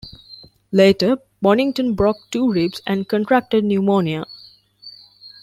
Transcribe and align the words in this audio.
Later, 0.71 1.17
Bonington 1.43 1.93
broke 1.93 2.17
two 2.31 2.51
ribs 2.51 2.81
and 2.87 3.07
contracted 3.07 3.63
pneumonia. 3.63 4.25